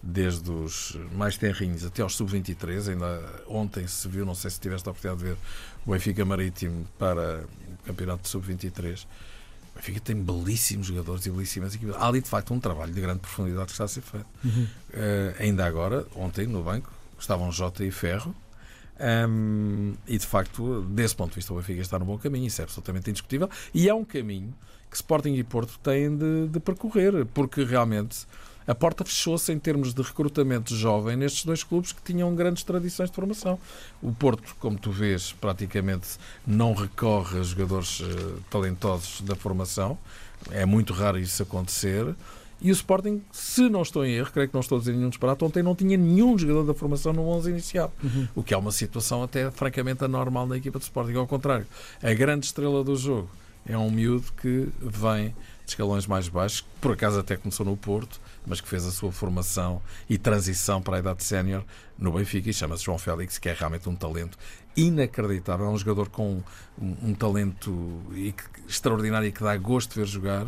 desde 0.02 0.50
os 0.50 0.98
mais 1.14 1.38
tenrinhos 1.38 1.86
até 1.86 2.02
aos 2.02 2.16
sub-23, 2.16 2.90
ainda 2.90 3.22
ontem 3.48 3.88
se 3.88 4.08
viu, 4.08 4.26
não 4.26 4.36
sei 4.36 4.52
se 4.52 4.60
tiveste 4.60 4.88
a 4.88 4.92
oportunidade 4.92 5.24
de 5.24 5.30
ver 5.32 5.38
o 5.86 5.92
Benfica 5.92 6.24
Marítimo 6.24 6.88
para 6.98 7.44
o 7.82 7.88
campeonato 7.88 8.24
de 8.24 8.30
sub-23. 8.30 9.06
O 9.74 9.76
Benfica 9.78 10.00
tem 10.00 10.16
belíssimos 10.16 10.88
jogadores 10.88 11.26
e 11.26 11.30
belíssimas 11.30 11.76
equipas. 11.76 11.96
Há 11.96 12.08
ali, 12.08 12.22
de 12.22 12.30
facto, 12.30 12.54
um 12.54 12.60
trabalho 12.60 12.94
de 12.94 13.02
grande 13.02 13.20
profundidade 13.20 13.66
que 13.66 13.72
está 13.72 13.84
a 13.84 13.88
ser 13.88 14.02
feito. 14.02 14.26
Eh, 14.94 15.36
ainda 15.40 15.66
agora, 15.66 16.06
ontem, 16.16 16.48
no 16.48 16.64
banco, 16.64 16.92
estavam 17.20 17.52
Jota 17.52 17.84
e 17.84 17.92
Ferro. 17.92 18.36
Hum, 19.30 19.94
e 20.08 20.18
de 20.18 20.26
facto, 20.26 20.82
desse 20.90 21.16
ponto 21.16 21.30
de 21.30 21.36
vista, 21.36 21.54
o 21.54 21.58
Benfica 21.58 21.82
está 21.82 22.00
no 22.00 22.06
bom 22.06 22.18
caminho, 22.18 22.48
isso 22.48 22.62
é 22.62 22.64
absolutamente 22.64 23.10
indiscutível. 23.10 23.50
E 23.74 23.88
é 23.88 23.94
um 23.94 24.04
caminho 24.04 24.54
que 24.90 24.96
Sporting 24.96 25.34
e 25.34 25.44
Porto 25.44 25.78
têm 25.80 26.16
de, 26.16 26.48
de 26.48 26.60
percorrer, 26.60 27.26
porque 27.28 27.64
realmente 27.64 28.26
a 28.68 28.76
porta 28.76 29.06
fechou-se 29.06 29.52
em 29.52 29.58
termos 29.58 29.94
de 29.94 30.02
recrutamento 30.02 30.76
jovem 30.76 31.16
nestes 31.16 31.46
dois 31.46 31.64
clubes 31.64 31.94
que 31.94 32.02
tinham 32.02 32.36
grandes 32.36 32.64
tradições 32.64 33.10
de 33.10 33.16
formação. 33.16 33.58
O 34.02 34.12
Porto, 34.12 34.56
como 34.60 34.78
tu 34.78 34.92
vês, 34.92 35.32
praticamente 35.32 36.18
não 36.46 36.74
recorre 36.74 37.40
a 37.40 37.44
jogadores 37.44 38.02
eh, 38.02 38.40
talentosos 38.50 39.22
da 39.22 39.36
formação. 39.36 39.98
É 40.52 40.66
muito 40.66 40.94
raro 40.94 41.18
isso 41.18 41.42
acontecer. 41.42 42.14
E 42.60 42.72
o 42.72 42.74
Sporting, 42.74 43.22
se 43.32 43.70
não 43.70 43.84
estou 43.84 44.04
em 44.04 44.16
erro, 44.16 44.32
creio 44.34 44.50
que 44.50 44.54
não 44.54 44.62
estou 44.62 44.78
a 44.78 44.80
dizer 44.80 44.94
nenhum 44.94 45.10
disparate, 45.10 45.44
ontem 45.44 45.62
não 45.62 45.76
tinha 45.76 45.96
nenhum 45.96 46.38
jogador 46.38 46.64
da 46.64 46.74
formação 46.74 47.14
no 47.14 47.22
11 47.22 47.52
inicial. 47.52 47.94
O 48.36 48.42
que 48.44 48.54
é 48.54 48.58
uma 48.58 48.72
situação 48.72 49.22
até 49.24 49.50
francamente 49.52 50.04
anormal 50.04 50.48
na 50.48 50.58
equipa 50.58 50.80
de 50.80 50.86
Sporting. 50.86 51.14
Ao 51.14 51.28
contrário, 51.28 51.68
a 52.02 52.14
grande 52.14 52.48
estrela 52.48 52.84
do 52.84 52.96
jogo 52.96 53.30
é 53.66 53.78
um 53.78 53.92
miúdo 53.92 54.26
que 54.42 54.70
vem 54.82 55.30
de 55.66 55.72
escalões 55.72 56.08
mais 56.08 56.28
baixos, 56.28 56.62
que 56.62 56.68
por 56.82 56.94
acaso 56.94 57.20
até 57.20 57.38
começou 57.38 57.66
no 57.66 57.78
Porto, 57.78 58.20
mas 58.48 58.62
que 58.62 58.68
fez 58.68 58.86
a 58.86 58.92
sua 58.92 59.12
formação 59.12 59.82
e 60.10 60.18
transição 60.18 60.82
para 60.82 60.96
a 60.96 61.00
idade 61.00 61.24
sénior 61.24 61.64
no 62.00 62.14
Benfica 62.14 62.50
e 62.50 62.54
chama-se 62.54 62.84
João 62.86 62.98
Félix, 62.98 63.38
que 63.38 63.50
é 63.50 63.54
realmente 63.54 63.88
um 63.90 63.96
talento 63.96 64.38
inacreditável. 64.76 65.66
É 65.66 65.70
um 65.70 65.78
jogador 65.78 66.10
com 66.10 66.42
um, 66.82 66.96
um 67.10 67.14
talento 67.14 68.02
e 68.14 68.32
que- 68.32 68.44
extraordinário 68.68 69.28
e 69.28 69.32
que 69.32 69.44
dá 69.44 69.56
gosto 69.58 69.94
de 69.94 70.00
ver 70.00 70.06
jogar 70.08 70.48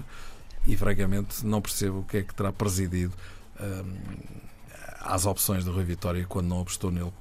e 0.66 0.76
francamente 0.78 1.46
não 1.46 1.62
percebo 1.62 2.00
o 2.00 2.04
que 2.04 2.18
é 2.18 2.24
que 2.24 2.34
terá 2.34 2.52
presidido 2.52 3.14
hum, 3.60 3.94
às 5.02 5.26
opções 5.26 5.64
do 5.66 5.72
Rui 5.72 5.84
Vitória 5.84 6.26
quando 6.28 6.48
não 6.48 6.62
apostou 6.62 6.92
nele 6.92 7.12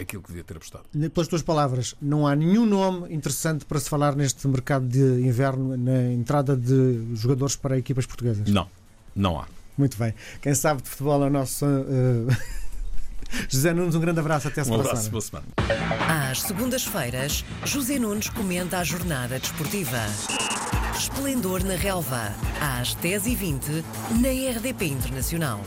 aquilo 0.00 0.20
que 0.22 0.28
devia 0.28 0.42
ter 0.44 0.56
apostado. 0.56 0.84
Pelas 1.10 1.28
tuas 1.28 1.40
palavras, 1.40 1.94
não 2.02 2.26
há 2.26 2.34
nenhum 2.34 2.66
nome 2.66 3.14
interessante 3.14 3.64
para 3.64 3.78
se 3.78 3.88
falar 3.88 4.16
neste 4.16 4.46
mercado 4.48 4.86
de 4.88 4.98
inverno 5.24 5.76
na 5.76 6.12
entrada 6.12 6.56
de 6.56 7.14
jogadores 7.14 7.54
para 7.54 7.78
equipas 7.78 8.04
portuguesas? 8.04 8.48
Não, 8.50 8.68
não 9.14 9.38
há. 9.40 9.46
Muito 9.78 9.96
bem. 9.96 10.12
Quem 10.42 10.54
sabe 10.54 10.82
de 10.82 10.88
futebol 10.90 11.22
é 11.22 11.26
o 11.28 11.30
nosso. 11.30 11.64
Uh... 11.64 12.26
José 13.48 13.72
Nunes, 13.74 13.94
um 13.94 14.00
grande 14.00 14.20
abraço 14.20 14.48
até 14.48 14.60
a 14.60 14.64
Um 14.64 14.66
semana. 14.66 14.88
abraço, 14.88 15.10
boa 15.10 15.20
semana. 15.20 15.46
Às 16.30 16.42
segundas-feiras, 16.42 17.44
José 17.64 17.98
Nunes 17.98 18.28
comenta 18.30 18.78
a 18.78 18.84
jornada 18.84 19.38
desportiva. 19.38 19.98
Esplendor 20.98 21.62
na 21.62 21.76
Relva, 21.76 22.32
às 22.60 22.96
10h20, 22.96 23.84
na 24.20 24.28
RDP 24.58 24.86
Internacional. 24.86 25.60